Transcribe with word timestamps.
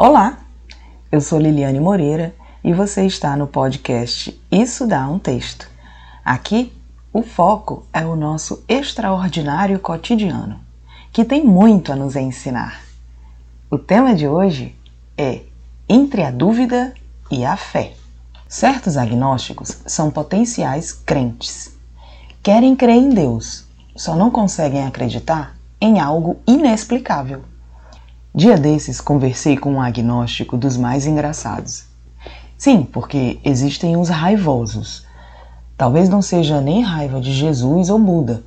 Olá, 0.00 0.38
eu 1.10 1.20
sou 1.20 1.40
Liliane 1.40 1.80
Moreira 1.80 2.32
e 2.62 2.72
você 2.72 3.04
está 3.04 3.36
no 3.36 3.48
podcast 3.48 4.40
Isso 4.48 4.86
Dá 4.86 5.08
um 5.08 5.18
Texto. 5.18 5.68
Aqui, 6.24 6.72
o 7.12 7.20
foco 7.20 7.84
é 7.92 8.06
o 8.06 8.14
nosso 8.14 8.62
extraordinário 8.68 9.76
cotidiano, 9.80 10.60
que 11.12 11.24
tem 11.24 11.44
muito 11.44 11.90
a 11.90 11.96
nos 11.96 12.14
ensinar. 12.14 12.80
O 13.68 13.76
tema 13.76 14.14
de 14.14 14.28
hoje 14.28 14.72
é 15.16 15.42
Entre 15.88 16.22
a 16.22 16.30
Dúvida 16.30 16.94
e 17.28 17.44
a 17.44 17.56
Fé. 17.56 17.94
Certos 18.46 18.96
agnósticos 18.96 19.82
são 19.84 20.12
potenciais 20.12 20.92
crentes. 20.92 21.76
Querem 22.40 22.76
crer 22.76 22.94
em 22.94 23.08
Deus, 23.08 23.66
só 23.96 24.14
não 24.14 24.30
conseguem 24.30 24.86
acreditar 24.86 25.56
em 25.80 25.98
algo 25.98 26.36
inexplicável. 26.46 27.42
Dia 28.38 28.56
desses 28.56 29.00
conversei 29.00 29.56
com 29.56 29.72
um 29.72 29.82
agnóstico 29.82 30.56
dos 30.56 30.76
mais 30.76 31.08
engraçados. 31.08 31.86
Sim, 32.56 32.84
porque 32.84 33.40
existem 33.44 33.96
os 33.96 34.08
raivosos. 34.08 35.04
Talvez 35.76 36.08
não 36.08 36.22
seja 36.22 36.60
nem 36.60 36.80
raiva 36.80 37.20
de 37.20 37.32
Jesus 37.32 37.90
ou 37.90 37.98
Buda, 37.98 38.44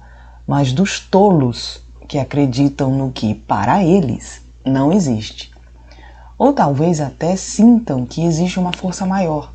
mas 0.47 0.71
dos 0.71 0.97
tolos 1.01 1.83
que 2.07 2.17
acreditam 2.17 2.89
no 2.89 3.11
que, 3.11 3.35
para 3.35 3.83
eles, 3.83 4.41
não 4.65 4.93
existe. 4.93 5.51
Ou 6.37 6.53
talvez 6.53 7.01
até 7.01 7.35
sintam 7.35 8.05
que 8.05 8.23
existe 8.23 8.57
uma 8.57 8.71
força 8.71 9.05
maior, 9.05 9.51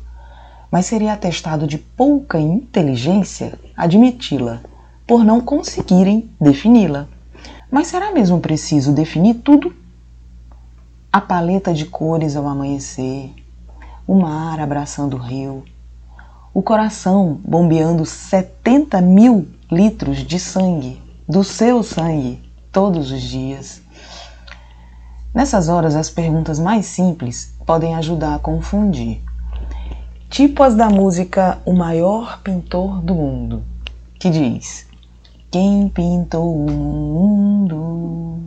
mas 0.69 0.85
seria 0.85 1.13
atestado 1.13 1.65
de 1.65 1.79
pouca 1.79 2.39
inteligência 2.39 3.57
admiti-la, 3.75 4.59
por 5.07 5.25
não 5.25 5.41
conseguirem 5.41 6.29
defini-la. 6.39 7.07
Mas 7.71 7.87
será 7.87 8.11
mesmo 8.11 8.39
preciso 8.39 8.91
definir 8.91 9.33
tudo? 9.43 9.73
A 11.11 11.21
paleta 11.21 11.73
de 11.73 11.85
cores 11.85 12.35
ao 12.35 12.45
amanhecer, 12.45 13.33
o 14.05 14.15
mar 14.15 14.59
abraçando 14.59 15.15
o 15.15 15.19
rio, 15.19 15.63
o 16.53 16.61
coração 16.61 17.39
bombeando 17.45 18.05
70 18.05 18.99
mil 18.99 19.47
litros 19.71 20.17
de 20.17 20.37
sangue, 20.37 21.01
do 21.27 21.45
seu 21.45 21.81
sangue, 21.81 22.43
todos 22.73 23.09
os 23.09 23.21
dias. 23.21 23.81
Nessas 25.33 25.69
horas, 25.69 25.95
as 25.95 26.09
perguntas 26.09 26.59
mais 26.59 26.85
simples 26.85 27.55
podem 27.65 27.95
ajudar 27.95 28.35
a 28.35 28.39
confundir. 28.39 29.23
Tipo 30.29 30.61
as 30.61 30.75
da 30.75 30.89
música 30.89 31.57
O 31.65 31.71
Maior 31.71 32.41
Pintor 32.41 33.01
do 33.01 33.15
Mundo, 33.15 33.63
que 34.19 34.29
diz: 34.29 34.85
Quem 35.49 35.87
pintou 35.87 36.53
o 36.53 36.69
mundo? 36.69 38.41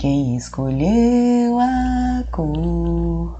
Quem 0.00 0.34
escolheu 0.34 1.60
a 1.60 2.24
cor? 2.32 3.38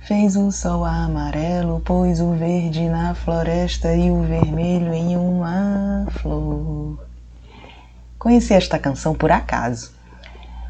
Fez 0.00 0.36
o 0.36 0.52
sol 0.52 0.84
amarelo, 0.84 1.80
pôs 1.80 2.20
o 2.20 2.32
verde 2.32 2.86
na 2.86 3.14
floresta 3.14 3.94
e 3.94 4.10
o 4.10 4.20
vermelho 4.20 4.92
em 4.92 5.16
uma 5.16 6.06
flor. 6.10 6.98
Conheci 8.18 8.52
esta 8.52 8.78
canção 8.78 9.14
por 9.14 9.32
acaso, 9.32 9.90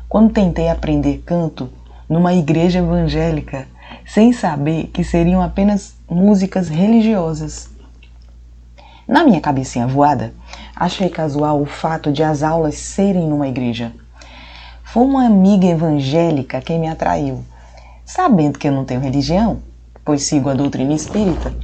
quando 0.08 0.32
tentei 0.32 0.68
aprender 0.68 1.20
canto 1.26 1.68
numa 2.08 2.32
igreja 2.32 2.78
evangélica, 2.78 3.66
sem 4.06 4.32
saber 4.32 4.86
que 4.86 5.02
seriam 5.02 5.42
apenas 5.42 5.96
músicas 6.08 6.68
religiosas. 6.68 7.68
Na 9.08 9.24
minha 9.24 9.40
cabecinha 9.40 9.88
voada, 9.88 10.32
achei 10.76 11.08
casual 11.08 11.60
o 11.60 11.66
fato 11.66 12.12
de 12.12 12.22
as 12.22 12.44
aulas 12.44 12.76
serem 12.76 13.26
numa 13.26 13.48
igreja. 13.48 13.92
Foi 14.90 15.04
uma 15.04 15.26
amiga 15.26 15.66
evangélica 15.66 16.62
quem 16.62 16.78
me 16.78 16.88
atraiu. 16.88 17.44
Sabendo 18.06 18.58
que 18.58 18.66
eu 18.66 18.72
não 18.72 18.86
tenho 18.86 19.02
religião, 19.02 19.58
pois 20.02 20.22
sigo 20.22 20.48
a 20.48 20.54
doutrina 20.54 20.94
espírita, 20.94 21.54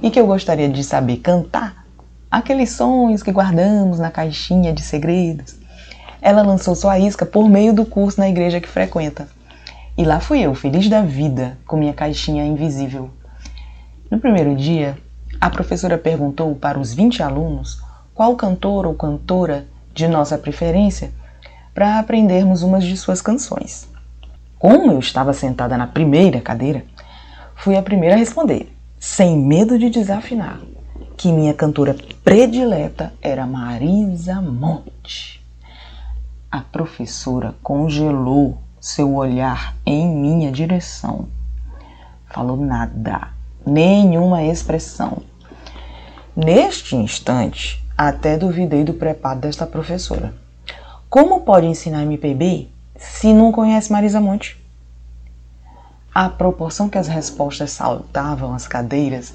e 0.00 0.12
que 0.12 0.20
eu 0.20 0.28
gostaria 0.28 0.68
de 0.68 0.84
saber 0.84 1.16
cantar 1.16 1.84
aqueles 2.30 2.70
sonhos 2.70 3.20
que 3.20 3.32
guardamos 3.32 3.98
na 3.98 4.12
caixinha 4.12 4.72
de 4.72 4.80
segredos, 4.80 5.56
ela 6.22 6.40
lançou 6.40 6.76
sua 6.76 7.00
isca 7.00 7.26
por 7.26 7.48
meio 7.48 7.74
do 7.74 7.84
curso 7.84 8.20
na 8.20 8.28
igreja 8.28 8.60
que 8.60 8.68
frequenta. 8.68 9.28
E 9.96 10.04
lá 10.04 10.20
fui 10.20 10.40
eu, 10.40 10.54
feliz 10.54 10.88
da 10.88 11.02
vida, 11.02 11.58
com 11.66 11.76
minha 11.76 11.92
caixinha 11.92 12.46
invisível. 12.46 13.10
No 14.08 14.20
primeiro 14.20 14.54
dia, 14.54 14.96
a 15.40 15.50
professora 15.50 15.98
perguntou 15.98 16.54
para 16.54 16.78
os 16.78 16.94
20 16.94 17.24
alunos 17.24 17.82
qual 18.14 18.36
cantor 18.36 18.86
ou 18.86 18.94
cantora 18.94 19.66
de 19.92 20.06
nossa 20.06 20.38
preferência 20.38 21.17
para 21.78 22.00
aprendermos 22.00 22.64
umas 22.64 22.82
de 22.82 22.96
suas 22.96 23.22
canções. 23.22 23.88
Como 24.58 24.90
eu 24.90 24.98
estava 24.98 25.32
sentada 25.32 25.78
na 25.78 25.86
primeira 25.86 26.40
cadeira, 26.40 26.84
fui 27.54 27.76
a 27.76 27.82
primeira 27.82 28.16
a 28.16 28.18
responder, 28.18 28.76
sem 28.98 29.38
medo 29.38 29.78
de 29.78 29.88
desafinar, 29.88 30.58
que 31.16 31.30
minha 31.30 31.54
cantora 31.54 31.94
predileta 32.24 33.14
era 33.22 33.46
Marisa 33.46 34.42
Monte. 34.42 35.40
A 36.50 36.62
professora 36.62 37.54
congelou 37.62 38.58
seu 38.80 39.14
olhar 39.14 39.76
em 39.86 40.04
minha 40.04 40.50
direção. 40.50 41.28
Falou 42.26 42.56
nada, 42.56 43.28
nenhuma 43.64 44.42
expressão. 44.42 45.22
Neste 46.34 46.96
instante, 46.96 47.80
até 47.96 48.36
duvidei 48.36 48.82
do 48.82 48.94
preparo 48.94 49.38
desta 49.38 49.64
professora. 49.64 50.47
Como 51.10 51.40
pode 51.40 51.66
ensinar 51.66 52.02
MPB 52.02 52.68
se 52.94 53.32
não 53.32 53.50
conhece 53.50 53.90
Marisa 53.90 54.20
Monte? 54.20 54.62
À 56.14 56.28
proporção 56.28 56.86
que 56.86 56.98
as 56.98 57.08
respostas 57.08 57.70
saltavam 57.70 58.52
as 58.52 58.68
cadeiras, 58.68 59.32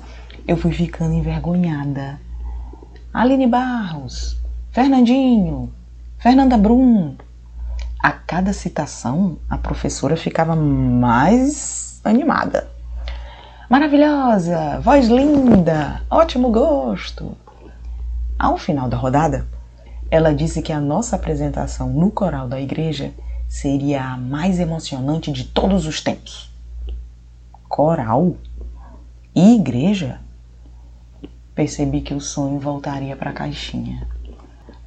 eu 0.47 0.55
fui 0.55 0.71
ficando 0.71 1.15
envergonhada. 1.15 2.21
Aline 3.11 3.47
Barros, 3.47 4.37
Fernandinho, 4.71 5.73
Fernanda 6.19 6.59
Brum. 6.59 7.15
A 8.03 8.11
cada 8.11 8.53
citação, 8.53 9.39
a 9.49 9.57
professora 9.57 10.15
ficava 10.15 10.55
mais 10.55 11.99
animada. 12.03 12.69
Maravilhosa, 13.67 14.79
voz 14.79 15.07
linda, 15.07 16.03
ótimo 16.07 16.51
gosto. 16.51 17.35
Ao 18.37 18.59
final 18.59 18.87
da 18.87 18.97
rodada, 18.97 19.47
ela 20.13 20.31
disse 20.31 20.61
que 20.61 20.71
a 20.71 20.79
nossa 20.79 21.15
apresentação 21.15 21.89
no 21.89 22.11
coral 22.11 22.47
da 22.47 22.61
igreja 22.61 23.11
seria 23.49 24.03
a 24.03 24.15
mais 24.15 24.59
emocionante 24.59 25.31
de 25.31 25.43
todos 25.43 25.87
os 25.87 26.01
tempos. 26.01 26.51
Coral? 27.67 28.35
E 29.33 29.55
igreja? 29.55 30.19
Percebi 31.55 32.01
que 32.01 32.13
o 32.13 32.21
sonho 32.21 32.59
voltaria 32.59 33.15
para 33.15 33.31
a 33.31 33.33
caixinha. 33.33 34.07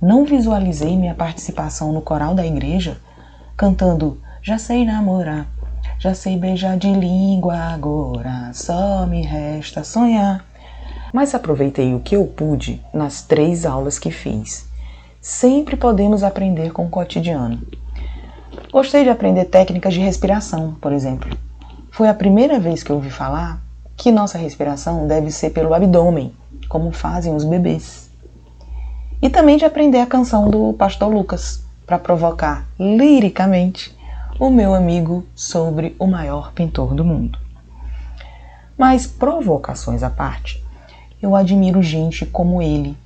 Não 0.00 0.24
visualizei 0.24 0.96
minha 0.96 1.12
participação 1.12 1.92
no 1.92 2.02
coral 2.02 2.32
da 2.32 2.46
igreja 2.46 2.96
cantando 3.56 4.22
Já 4.40 4.58
sei 4.58 4.84
namorar, 4.84 5.48
já 5.98 6.14
sei 6.14 6.38
beijar 6.38 6.78
de 6.78 6.92
língua 6.92 7.56
agora, 7.56 8.52
só 8.54 9.04
me 9.06 9.22
resta 9.22 9.82
sonhar. 9.82 10.46
Mas 11.12 11.34
aproveitei 11.34 11.96
o 11.96 12.00
que 12.00 12.14
eu 12.14 12.24
pude 12.28 12.80
nas 12.94 13.22
três 13.22 13.66
aulas 13.66 13.98
que 13.98 14.12
fiz 14.12 14.66
sempre 15.26 15.74
podemos 15.74 16.22
aprender 16.22 16.70
com 16.70 16.86
o 16.86 16.88
cotidiano. 16.88 17.60
Gostei 18.70 19.02
de 19.02 19.10
aprender 19.10 19.46
técnicas 19.46 19.92
de 19.92 19.98
respiração, 19.98 20.76
por 20.80 20.92
exemplo. 20.92 21.36
Foi 21.90 22.08
a 22.08 22.14
primeira 22.14 22.60
vez 22.60 22.84
que 22.84 22.92
ouvi 22.92 23.10
falar 23.10 23.60
que 23.96 24.12
nossa 24.12 24.38
respiração 24.38 25.08
deve 25.08 25.32
ser 25.32 25.50
pelo 25.50 25.74
abdômen, 25.74 26.32
como 26.68 26.92
fazem 26.92 27.34
os 27.34 27.42
bebês. 27.42 28.08
E 29.20 29.28
também 29.28 29.56
de 29.56 29.64
aprender 29.64 29.98
a 29.98 30.06
canção 30.06 30.48
do 30.48 30.72
Pastor 30.74 31.12
Lucas, 31.12 31.60
para 31.84 31.98
provocar 31.98 32.64
liricamente 32.78 33.98
o 34.38 34.48
meu 34.48 34.74
amigo 34.74 35.26
sobre 35.34 35.96
o 35.98 36.06
maior 36.06 36.52
pintor 36.52 36.94
do 36.94 37.04
mundo. 37.04 37.36
Mas 38.78 39.08
provocações 39.08 40.04
à 40.04 40.10
parte, 40.10 40.64
eu 41.20 41.34
admiro 41.34 41.82
gente 41.82 42.24
como 42.24 42.62
ele, 42.62 42.96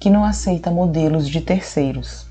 que 0.00 0.08
não 0.08 0.24
aceita 0.24 0.70
modelos 0.70 1.28
de 1.28 1.42
terceiros. 1.42 2.26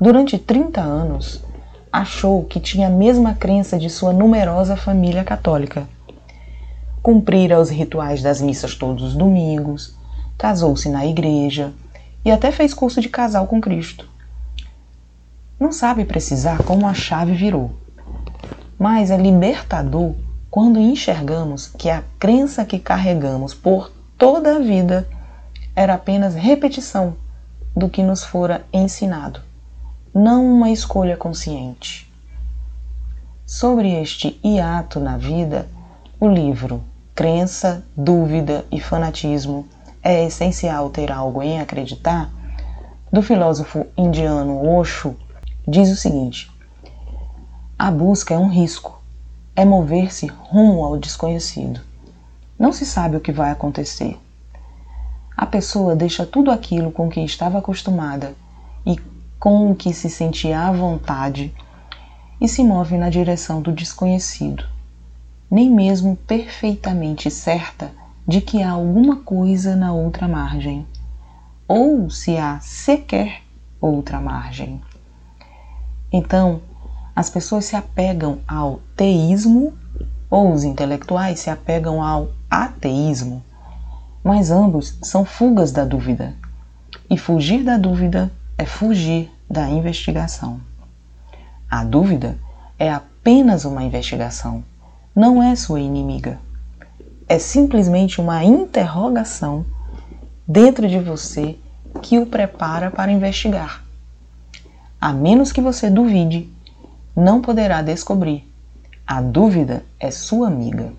Durante 0.00 0.36
30 0.36 0.80
anos, 0.80 1.44
achou 1.92 2.44
que 2.44 2.58
tinha 2.58 2.88
a 2.88 2.90
mesma 2.90 3.34
crença 3.34 3.78
de 3.78 3.88
sua 3.88 4.12
numerosa 4.12 4.76
família 4.76 5.22
católica. 5.22 5.88
Cumprira 7.00 7.60
os 7.60 7.70
rituais 7.70 8.20
das 8.20 8.40
missas 8.40 8.74
todos 8.74 9.04
os 9.04 9.14
domingos, 9.14 9.96
casou-se 10.36 10.88
na 10.88 11.06
igreja 11.06 11.72
e 12.24 12.30
até 12.32 12.50
fez 12.50 12.74
curso 12.74 13.00
de 13.00 13.08
casal 13.08 13.46
com 13.46 13.60
Cristo. 13.60 14.08
Não 15.58 15.70
sabe 15.70 16.04
precisar 16.04 16.62
como 16.64 16.86
a 16.86 16.94
chave 16.94 17.32
virou, 17.32 17.70
mas 18.76 19.10
é 19.10 19.16
libertador 19.16 20.14
quando 20.50 20.80
enxergamos 20.80 21.68
que 21.68 21.88
a 21.88 22.02
crença 22.18 22.64
que 22.64 22.78
carregamos 22.78 23.54
por 23.54 23.92
toda 24.18 24.56
a 24.56 24.58
vida 24.58 25.06
era 25.74 25.94
apenas 25.94 26.34
repetição 26.34 27.16
do 27.76 27.88
que 27.88 28.02
nos 28.02 28.24
fora 28.24 28.64
ensinado, 28.72 29.40
não 30.14 30.44
uma 30.44 30.70
escolha 30.70 31.16
consciente. 31.16 32.10
sobre 33.46 34.00
este 34.00 34.38
hiato 34.44 35.00
na 35.00 35.16
vida 35.16 35.68
o 36.20 36.28
livro 36.28 36.82
Crença, 37.14 37.84
Dúvida 37.96 38.64
e 38.70 38.80
Fanatismo 38.80 39.66
é 40.02 40.24
essencial 40.24 40.88
ter 40.88 41.12
algo 41.12 41.42
em 41.42 41.60
acreditar, 41.60 42.30
do 43.12 43.20
filósofo 43.20 43.86
indiano 43.96 44.66
Osho, 44.66 45.14
diz 45.66 45.90
o 45.90 45.96
seguinte: 45.96 46.50
A 47.78 47.90
busca 47.90 48.32
é 48.32 48.38
um 48.38 48.48
risco, 48.48 49.02
é 49.54 49.64
mover-se 49.64 50.26
rumo 50.26 50.84
ao 50.84 50.96
desconhecido. 50.96 51.80
Não 52.58 52.72
se 52.72 52.86
sabe 52.86 53.16
o 53.16 53.20
que 53.20 53.32
vai 53.32 53.50
acontecer. 53.50 54.18
A 55.40 55.46
pessoa 55.46 55.96
deixa 55.96 56.26
tudo 56.26 56.50
aquilo 56.50 56.92
com 56.92 57.08
que 57.08 57.18
estava 57.18 57.56
acostumada 57.56 58.34
e 58.84 59.00
com 59.38 59.70
o 59.70 59.74
que 59.74 59.94
se 59.94 60.10
sentia 60.10 60.66
à 60.66 60.70
vontade 60.70 61.50
e 62.38 62.46
se 62.46 62.62
move 62.62 62.98
na 62.98 63.08
direção 63.08 63.62
do 63.62 63.72
desconhecido, 63.72 64.66
nem 65.50 65.70
mesmo 65.70 66.14
perfeitamente 66.14 67.30
certa 67.30 67.90
de 68.28 68.42
que 68.42 68.62
há 68.62 68.72
alguma 68.72 69.16
coisa 69.16 69.74
na 69.74 69.94
outra 69.94 70.28
margem, 70.28 70.86
ou 71.66 72.10
se 72.10 72.36
há 72.36 72.60
sequer 72.60 73.40
outra 73.80 74.20
margem. 74.20 74.78
Então, 76.12 76.60
as 77.16 77.30
pessoas 77.30 77.64
se 77.64 77.74
apegam 77.74 78.40
ao 78.46 78.80
teísmo 78.94 79.72
ou 80.28 80.52
os 80.52 80.64
intelectuais 80.64 81.40
se 81.40 81.48
apegam 81.48 82.02
ao 82.02 82.28
ateísmo, 82.50 83.42
mas 84.22 84.50
ambos 84.50 84.98
são 85.02 85.24
fugas 85.24 85.72
da 85.72 85.84
dúvida. 85.84 86.34
E 87.08 87.16
fugir 87.16 87.64
da 87.64 87.76
dúvida 87.76 88.30
é 88.56 88.64
fugir 88.64 89.30
da 89.48 89.68
investigação. 89.68 90.60
A 91.70 91.84
dúvida 91.84 92.36
é 92.78 92.90
apenas 92.90 93.64
uma 93.64 93.82
investigação, 93.82 94.64
não 95.14 95.42
é 95.42 95.54
sua 95.56 95.80
inimiga 95.80 96.38
é 97.30 97.38
simplesmente 97.38 98.20
uma 98.20 98.42
interrogação 98.42 99.64
dentro 100.48 100.88
de 100.88 100.98
você 100.98 101.56
que 102.02 102.18
o 102.18 102.26
prepara 102.26 102.90
para 102.90 103.12
investigar. 103.12 103.84
A 105.00 105.12
menos 105.12 105.52
que 105.52 105.60
você 105.60 105.88
duvide, 105.88 106.48
não 107.14 107.40
poderá 107.40 107.82
descobrir. 107.82 108.52
A 109.06 109.22
dúvida 109.22 109.84
é 110.00 110.10
sua 110.10 110.48
amiga. 110.48 110.92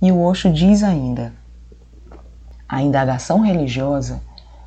E 0.00 0.12
o 0.12 0.20
Osho 0.20 0.52
diz 0.52 0.84
ainda: 0.84 1.32
a 2.74 2.82
indagação 2.82 3.40
religiosa 3.40 4.20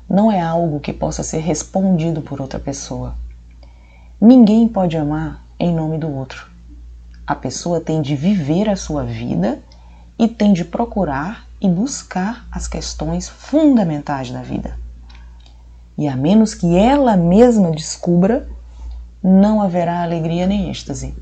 não 0.08 0.32
é 0.32 0.40
algo 0.40 0.80
que 0.80 0.94
possa 0.94 1.22
ser 1.22 1.40
respondido 1.40 2.22
por 2.22 2.40
outra 2.40 2.58
pessoa. 2.58 3.14
Ninguém 4.18 4.66
pode 4.66 4.96
amar 4.96 5.44
em 5.60 5.74
nome 5.74 5.98
do 5.98 6.10
outro. 6.10 6.50
A 7.26 7.34
pessoa 7.34 7.82
tem 7.82 8.00
de 8.00 8.16
viver 8.16 8.66
a 8.66 8.76
sua 8.76 9.04
vida 9.04 9.58
e 10.18 10.26
tem 10.26 10.54
de 10.54 10.64
procurar 10.64 11.44
e 11.60 11.68
buscar 11.68 12.46
as 12.50 12.66
questões 12.66 13.28
fundamentais 13.28 14.30
da 14.30 14.40
vida. 14.40 14.78
E 15.98 16.08
a 16.08 16.16
menos 16.16 16.54
que 16.54 16.78
ela 16.78 17.14
mesma 17.14 17.70
descubra, 17.70 18.48
não 19.22 19.60
haverá 19.60 20.02
alegria 20.02 20.46
nem 20.46 20.70
êxtase. 20.70 21.14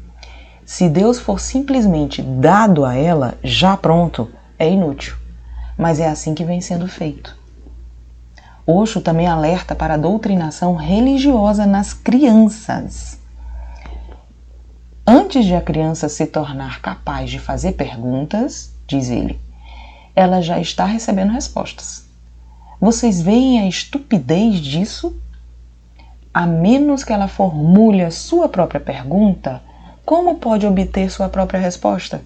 Se 0.64 0.88
Deus 0.88 1.18
for 1.18 1.40
simplesmente 1.40 2.22
dado 2.22 2.84
a 2.84 2.94
ela, 2.94 3.34
já 3.42 3.76
pronto, 3.76 4.30
é 4.56 4.70
inútil. 4.70 5.25
Mas 5.76 6.00
é 6.00 6.08
assim 6.08 6.34
que 6.34 6.44
vem 6.44 6.61
sendo 6.61 6.88
feito. 6.88 7.37
Osho 8.67 9.00
também 9.00 9.26
alerta 9.26 9.75
para 9.75 9.94
a 9.94 9.99
doutrinação 9.99 10.75
religiosa 10.75 11.67
nas 11.67 11.93
crianças. 11.93 13.19
Antes 15.06 15.44
de 15.44 15.55
a 15.55 15.61
criança 15.61 16.08
se 16.08 16.26
tornar 16.26 16.81
capaz 16.81 17.31
de 17.31 17.38
fazer 17.38 17.73
perguntas, 17.73 18.73
diz 18.88 19.08
ele, 19.08 19.38
ela 20.17 20.40
já 20.43 20.58
está 20.58 20.84
recebendo 20.84 21.32
respostas. 21.32 22.05
Vocês 22.81 23.23
veem 23.23 23.61
a 23.61 23.69
estupidez 23.69 24.58
disso? 24.58 25.17
A 26.34 26.46
menos 26.46 27.05
que 27.05 27.12
ela 27.12 27.28
formule 27.28 28.02
a 28.02 28.11
sua 28.11 28.49
própria 28.49 28.81
pergunta, 28.81 29.62
como 30.05 30.37
pode 30.37 30.67
obter 30.67 31.11
sua 31.11 31.28
própria 31.28 31.61
resposta? 31.61 32.20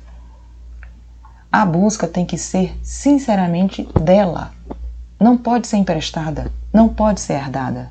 A 1.52 1.66
busca 1.66 2.06
tem 2.06 2.24
que 2.24 2.38
ser 2.38 2.78
sinceramente 2.80 3.82
dela. 4.00 4.52
Não 5.18 5.36
pode 5.36 5.66
ser 5.66 5.78
emprestada, 5.78 6.48
não 6.72 6.88
pode 6.88 7.20
ser 7.20 7.32
herdada. 7.32 7.90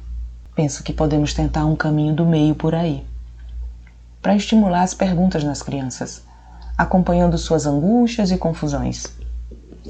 Penso 0.56 0.82
que 0.82 0.94
podemos 0.94 1.34
tentar 1.34 1.66
um 1.66 1.76
caminho 1.76 2.16
do 2.16 2.26
meio 2.26 2.56
por 2.56 2.74
aí. 2.74 3.04
Para 4.22 4.34
estimular 4.34 4.84
as 4.84 4.94
perguntas 4.94 5.44
nas 5.44 5.62
crianças, 5.62 6.24
acompanhando 6.78 7.38
suas 7.38 7.66
angústias 7.66 8.32
e 8.32 8.38
confusões. 8.38 9.08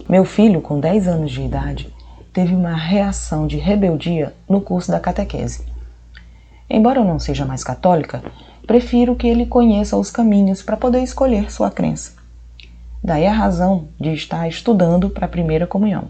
Meu 0.09 0.25
filho, 0.25 0.61
com 0.61 0.79
10 0.79 1.07
anos 1.07 1.31
de 1.31 1.43
idade, 1.43 1.93
teve 2.33 2.55
uma 2.55 2.75
reação 2.75 3.45
de 3.45 3.57
rebeldia 3.57 4.33
no 4.49 4.61
curso 4.61 4.89
da 4.89 4.99
catequese. 4.99 5.63
Embora 6.67 7.01
eu 7.01 7.05
não 7.05 7.19
seja 7.19 7.45
mais 7.45 7.63
católica, 7.63 8.23
prefiro 8.65 9.15
que 9.15 9.27
ele 9.27 9.45
conheça 9.45 9.95
os 9.95 10.09
caminhos 10.09 10.63
para 10.63 10.75
poder 10.75 11.03
escolher 11.03 11.51
sua 11.51 11.69
crença. 11.69 12.18
Daí 13.03 13.25
a 13.25 13.33
razão 13.33 13.87
de 13.99 14.13
estar 14.13 14.47
estudando 14.47 15.09
para 15.09 15.25
a 15.25 15.29
primeira 15.29 15.65
comunhão. 15.65 16.09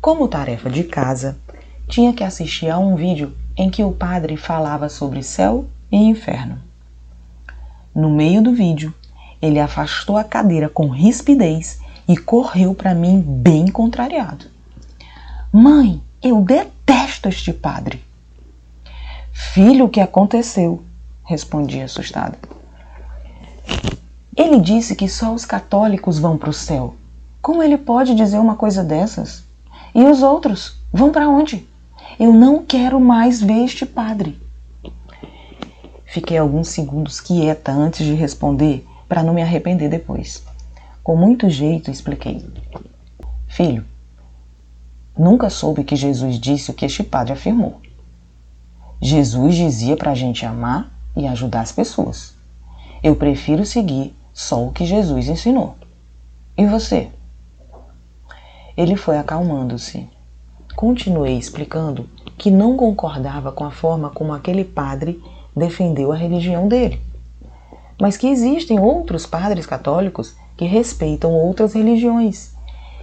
Como 0.00 0.28
tarefa 0.28 0.68
de 0.68 0.84
casa, 0.84 1.38
tinha 1.88 2.12
que 2.12 2.24
assistir 2.24 2.70
a 2.70 2.78
um 2.78 2.96
vídeo 2.96 3.36
em 3.56 3.70
que 3.70 3.84
o 3.84 3.92
padre 3.92 4.36
falava 4.36 4.88
sobre 4.88 5.22
céu 5.22 5.66
e 5.90 5.96
inferno. 5.96 6.58
No 7.94 8.10
meio 8.10 8.42
do 8.42 8.54
vídeo, 8.54 8.94
ele 9.42 9.58
afastou 9.58 10.16
a 10.16 10.24
cadeira 10.24 10.68
com 10.68 10.88
rispidez 10.88 11.80
e 12.08 12.16
correu 12.16 12.74
para 12.74 12.94
mim 12.94 13.20
bem 13.20 13.66
contrariado. 13.66 14.46
Mãe, 15.52 16.00
eu 16.22 16.40
detesto 16.42 17.28
este 17.28 17.52
padre. 17.52 18.02
Filho, 19.32 19.86
o 19.86 19.88
que 19.88 20.00
aconteceu? 20.00 20.82
Respondi 21.24 21.80
assustada. 21.80 22.38
Ele 24.36 24.60
disse 24.60 24.94
que 24.94 25.08
só 25.08 25.34
os 25.34 25.44
católicos 25.44 26.18
vão 26.18 26.38
para 26.38 26.50
o 26.50 26.52
céu. 26.54 26.94
Como 27.42 27.62
ele 27.62 27.76
pode 27.76 28.14
dizer 28.14 28.38
uma 28.38 28.54
coisa 28.54 28.84
dessas? 28.84 29.42
E 29.94 30.04
os 30.04 30.22
outros? 30.22 30.76
Vão 30.92 31.10
para 31.10 31.28
onde? 31.28 31.66
Eu 32.18 32.32
não 32.32 32.62
quero 32.64 33.00
mais 33.00 33.40
ver 33.40 33.64
este 33.64 33.84
padre. 33.84 34.40
Fiquei 36.04 36.38
alguns 36.38 36.68
segundos 36.68 37.20
quieta 37.20 37.72
antes 37.72 38.04
de 38.04 38.14
responder 38.14 38.86
para 39.08 39.22
não 39.22 39.34
me 39.34 39.42
arrepender 39.42 39.88
depois. 39.88 40.44
Com 41.02 41.16
muito 41.16 41.48
jeito 41.48 41.90
expliquei: 41.90 42.44
Filho, 43.48 43.84
nunca 45.18 45.50
soube 45.50 45.84
que 45.84 45.96
Jesus 45.96 46.38
disse 46.38 46.70
o 46.70 46.74
que 46.74 46.84
este 46.84 47.02
padre 47.02 47.32
afirmou. 47.32 47.80
Jesus 49.00 49.54
dizia 49.54 49.96
para 49.96 50.10
a 50.10 50.14
gente 50.14 50.44
amar 50.44 50.92
e 51.16 51.26
ajudar 51.26 51.62
as 51.62 51.72
pessoas. 51.72 52.34
Eu 53.02 53.16
prefiro 53.16 53.64
seguir 53.64 54.14
só 54.40 54.66
o 54.66 54.72
que 54.72 54.84
Jesus 54.84 55.28
ensinou. 55.28 55.76
E 56.56 56.66
você? 56.66 57.08
Ele 58.76 58.96
foi 58.96 59.18
acalmando-se. 59.18 60.08
Continuei 60.74 61.36
explicando 61.36 62.08
que 62.38 62.50
não 62.50 62.76
concordava 62.76 63.52
com 63.52 63.64
a 63.64 63.70
forma 63.70 64.10
como 64.10 64.32
aquele 64.32 64.64
padre 64.64 65.22
defendeu 65.54 66.12
a 66.12 66.16
religião 66.16 66.68
dele 66.68 67.10
mas 68.00 68.16
que 68.16 68.26
existem 68.26 68.80
outros 68.80 69.26
padres 69.26 69.66
católicos 69.66 70.34
que 70.56 70.64
respeitam 70.64 71.32
outras 71.32 71.74
religiões 71.74 72.54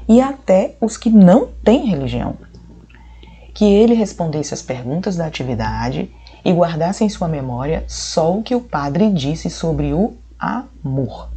e 0.09 0.19
até 0.19 0.75
os 0.81 0.97
que 0.97 1.09
não 1.09 1.47
têm 1.63 1.85
religião. 1.85 2.35
Que 3.53 3.65
ele 3.65 3.93
respondesse 3.93 4.53
as 4.53 4.61
perguntas 4.61 5.15
da 5.15 5.25
atividade 5.25 6.09
e 6.43 6.51
guardasse 6.51 7.03
em 7.03 7.09
sua 7.09 7.27
memória 7.27 7.83
só 7.87 8.35
o 8.35 8.41
que 8.41 8.55
o 8.55 8.61
padre 8.61 9.11
disse 9.11 9.49
sobre 9.49 9.93
o 9.93 10.13
amor. 10.39 11.29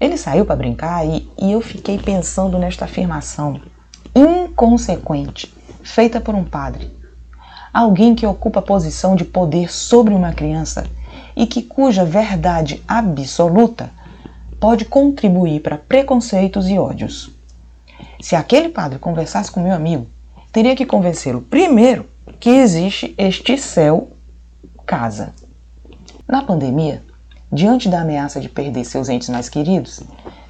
Ele 0.00 0.16
saiu 0.16 0.46
para 0.46 0.56
brincar 0.56 1.06
e, 1.06 1.30
e 1.38 1.52
eu 1.52 1.60
fiquei 1.60 1.98
pensando 1.98 2.58
nesta 2.58 2.86
afirmação 2.86 3.60
inconsequente 4.14 5.54
feita 5.82 6.20
por 6.20 6.34
um 6.34 6.44
padre. 6.44 6.90
Alguém 7.72 8.14
que 8.14 8.26
ocupa 8.26 8.60
a 8.60 8.62
posição 8.62 9.14
de 9.14 9.24
poder 9.24 9.70
sobre 9.70 10.14
uma 10.14 10.32
criança 10.32 10.84
e 11.36 11.46
que 11.46 11.62
cuja 11.62 12.04
verdade 12.04 12.82
absoluta 12.88 13.90
pode 14.58 14.84
contribuir 14.84 15.60
para 15.60 15.78
preconceitos 15.78 16.68
e 16.68 16.78
ódios. 16.78 17.30
Se 18.20 18.34
aquele 18.34 18.68
padre 18.68 18.98
conversasse 18.98 19.50
com 19.50 19.60
meu 19.60 19.74
amigo, 19.74 20.06
teria 20.52 20.74
que 20.74 20.84
convencê-lo 20.84 21.40
primeiro 21.40 22.06
que 22.38 22.50
existe 22.50 23.14
este 23.16 23.56
céu 23.56 24.08
casa. 24.86 25.32
Na 26.26 26.42
pandemia, 26.42 27.02
diante 27.52 27.88
da 27.88 28.00
ameaça 28.00 28.40
de 28.40 28.48
perder 28.48 28.84
seus 28.84 29.08
entes 29.08 29.28
mais 29.28 29.48
queridos, 29.48 30.00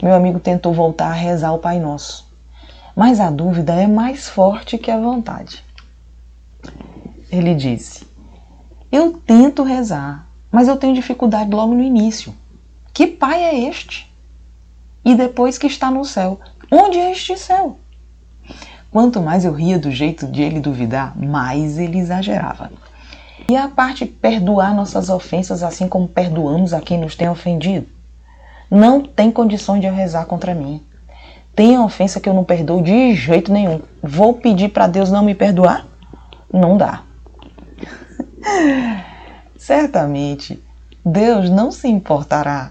meu 0.03 0.15
amigo 0.15 0.39
tentou 0.39 0.73
voltar 0.73 1.09
a 1.09 1.15
rezar 1.15 1.53
o 1.53 1.59
Pai 1.59 1.79
Nosso. 1.79 2.29
Mas 2.95 3.21
a 3.21 3.31
dúvida 3.31 3.73
é 3.75 3.87
mais 3.87 4.29
forte 4.29 4.77
que 4.77 4.91
a 4.91 4.99
vontade. 4.99 5.65
Ele 7.31 7.55
disse: 7.55 8.07
Eu 8.91 9.13
tento 9.25 9.63
rezar, 9.63 10.27
mas 10.51 10.69
eu 10.69 10.77
tenho 10.77 10.95
dificuldade 10.95 11.51
logo 11.51 11.75
no 11.75 11.83
início. 11.83 12.35
Que 12.93 13.07
pai 13.07 13.43
é 13.43 13.69
este? 13.69 14.11
E 15.05 15.15
depois 15.15 15.57
que 15.57 15.67
está 15.67 15.91
no 15.91 16.05
céu, 16.05 16.41
onde 16.71 16.99
é 16.99 17.13
este 17.13 17.37
céu? 17.39 17.79
Quanto 18.91 19.21
mais 19.23 19.45
eu 19.45 19.53
ria 19.53 19.79
do 19.79 19.91
jeito 19.91 20.27
de 20.27 20.43
ele 20.43 20.59
duvidar, 20.59 21.17
mais 21.17 21.79
ele 21.79 21.99
exagerava. 21.99 22.71
E 23.51 23.57
a 23.57 23.67
parte 23.67 24.07
perdoar 24.07 24.73
nossas 24.73 25.09
ofensas 25.09 25.65
assim 25.65 25.89
como 25.89 26.07
perdoamos 26.07 26.73
a 26.73 26.81
quem 26.81 27.01
nos 27.01 27.17
tem 27.17 27.29
ofendido. 27.29 27.85
Não 28.71 29.03
tem 29.03 29.29
condições 29.33 29.81
de 29.81 29.89
eu 29.89 29.93
rezar 29.93 30.25
contra 30.27 30.55
mim. 30.55 30.81
Tem 31.53 31.77
ofensa 31.77 32.21
que 32.21 32.29
eu 32.29 32.33
não 32.33 32.45
perdoo 32.45 32.81
de 32.81 33.13
jeito 33.17 33.53
nenhum. 33.53 33.81
Vou 34.01 34.35
pedir 34.35 34.69
para 34.69 34.87
Deus 34.87 35.11
não 35.11 35.25
me 35.25 35.35
perdoar? 35.35 35.85
Não 36.53 36.77
dá. 36.77 37.03
Certamente, 39.59 40.63
Deus 41.05 41.51
não 41.51 41.73
se 41.73 41.89
importará 41.89 42.71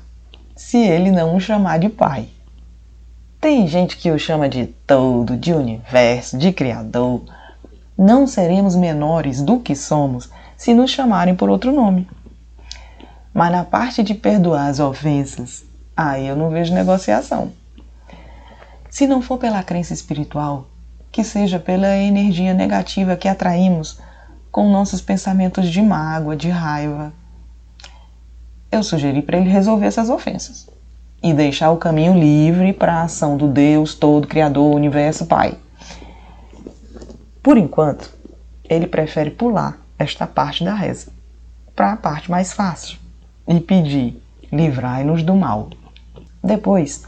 se 0.56 0.78
ele 0.78 1.12
não 1.12 1.36
o 1.36 1.42
chamar 1.42 1.78
de 1.80 1.90
pai. 1.90 2.30
Tem 3.42 3.68
gente 3.68 3.98
que 3.98 4.12
o 4.12 4.18
chama 4.18 4.48
de 4.48 4.68
todo, 4.88 5.36
de 5.36 5.54
universo, 5.54 6.38
de 6.38 6.54
criador. 6.54 7.24
Não 7.98 8.26
seremos 8.26 8.78
menores 8.78 9.42
do 9.42 9.60
que 9.60 9.76
somos 9.76 10.30
se 10.60 10.74
nos 10.74 10.92
chamarem 10.92 11.34
por 11.34 11.50
outro 11.50 11.72
nome. 11.72 12.06
Mas 13.34 13.50
na 13.50 13.64
parte 13.64 14.04
de 14.04 14.14
perdoar 14.14 14.68
as 14.68 14.78
ofensas, 14.78 15.64
aí 15.96 16.28
eu 16.28 16.36
não 16.36 16.50
vejo 16.50 16.74
negociação. 16.74 17.54
Se 18.90 19.08
não 19.08 19.22
for 19.22 19.38
pela 19.38 19.64
crença 19.64 19.94
espiritual, 19.94 20.68
que 21.14 21.24
seja 21.24 21.60
pela 21.60 21.96
energia 21.96 22.54
negativa 22.54 23.16
que 23.16 23.30
atraímos 23.30 24.02
com 24.52 24.70
nossos 24.70 25.00
pensamentos 25.00 25.70
de 25.70 25.82
mágoa, 25.82 26.36
de 26.36 26.50
raiva. 26.50 27.14
Eu 28.70 28.84
sugeri 28.84 29.22
para 29.22 29.38
ele 29.38 29.50
resolver 29.50 29.86
essas 29.86 30.10
ofensas 30.10 30.68
e 31.24 31.34
deixar 31.34 31.72
o 31.72 31.78
caminho 31.78 32.20
livre 32.20 32.74
para 32.74 32.96
a 32.96 33.04
ação 33.04 33.38
do 33.38 33.48
Deus 33.48 33.96
todo, 33.96 34.28
Criador, 34.28 34.76
Universo, 34.76 35.26
Pai. 35.26 35.58
Por 37.42 37.58
enquanto, 37.58 38.14
ele 38.70 38.88
prefere 38.88 39.32
pular 39.32 39.88
esta 40.00 40.26
parte 40.26 40.64
da 40.64 40.74
reza 40.74 41.12
para 41.76 41.94
a 41.94 41.98
parte 41.98 42.32
mais 42.32 42.54
fácil 42.54 42.98
e 43.48 43.60
pedir: 43.60 44.22
livrai-nos 44.52 45.22
do 45.22 45.36
mal. 45.36 45.70
Depois, 46.44 47.04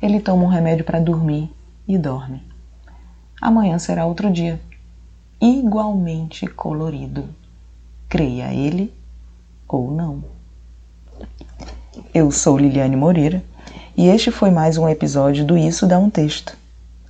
ele 0.00 0.20
toma 0.20 0.44
um 0.44 0.48
remédio 0.48 0.84
para 0.84 1.00
dormir 1.00 1.50
e 1.86 1.96
dorme. 1.98 2.42
Amanhã 3.40 3.78
será 3.78 4.04
outro 4.04 4.30
dia, 4.30 4.60
igualmente 5.40 6.46
colorido. 6.46 7.28
Creia 8.08 8.52
ele 8.52 8.92
ou 9.66 9.90
não. 9.90 10.24
Eu 12.14 12.30
sou 12.30 12.56
Liliane 12.56 12.96
Moreira 12.96 13.42
e 13.96 14.06
este 14.06 14.30
foi 14.30 14.50
mais 14.50 14.78
um 14.78 14.88
episódio 14.88 15.44
do 15.44 15.56
Isso 15.56 15.86
Dá 15.86 15.98
um 15.98 16.08
Texto. 16.08 16.56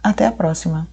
Até 0.03 0.27
a 0.27 0.33
próxima! 0.33 0.89